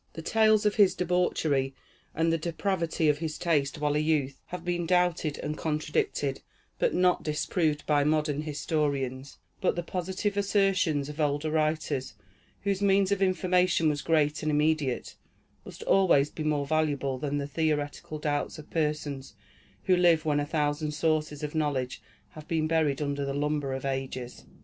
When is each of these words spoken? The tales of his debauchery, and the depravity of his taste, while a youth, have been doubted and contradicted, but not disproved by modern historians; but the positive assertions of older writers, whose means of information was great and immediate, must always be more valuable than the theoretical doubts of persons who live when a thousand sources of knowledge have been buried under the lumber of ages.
The 0.13 0.23
tales 0.23 0.65
of 0.65 0.77
his 0.77 0.95
debauchery, 0.95 1.75
and 2.15 2.33
the 2.33 2.37
depravity 2.39 3.07
of 3.07 3.19
his 3.19 3.37
taste, 3.37 3.77
while 3.79 3.95
a 3.95 3.99
youth, 3.99 4.41
have 4.47 4.65
been 4.65 4.87
doubted 4.87 5.37
and 5.37 5.55
contradicted, 5.55 6.41
but 6.79 6.95
not 6.95 7.21
disproved 7.21 7.85
by 7.85 8.03
modern 8.03 8.41
historians; 8.41 9.37
but 9.61 9.75
the 9.75 9.83
positive 9.83 10.37
assertions 10.37 11.07
of 11.07 11.19
older 11.21 11.51
writers, 11.51 12.15
whose 12.61 12.81
means 12.81 13.11
of 13.11 13.21
information 13.21 13.89
was 13.89 14.01
great 14.01 14.41
and 14.41 14.49
immediate, 14.51 15.17
must 15.65 15.83
always 15.83 16.31
be 16.31 16.43
more 16.43 16.65
valuable 16.65 17.19
than 17.19 17.37
the 17.37 17.45
theoretical 17.45 18.17
doubts 18.17 18.57
of 18.57 18.71
persons 18.71 19.35
who 19.83 19.95
live 19.95 20.25
when 20.25 20.39
a 20.39 20.47
thousand 20.47 20.93
sources 20.95 21.43
of 21.43 21.53
knowledge 21.53 22.01
have 22.29 22.47
been 22.47 22.65
buried 22.67 23.03
under 23.03 23.23
the 23.23 23.35
lumber 23.35 23.71
of 23.71 23.85
ages. 23.85 24.45